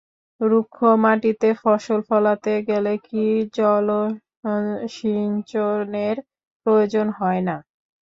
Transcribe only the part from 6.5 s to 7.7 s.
প্রয়োজন হয় না?